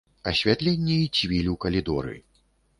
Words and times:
Асвятленне 0.31 0.97
і 1.03 1.11
цвіль 1.19 1.53
у 1.55 1.55
калідоры. 1.69 2.19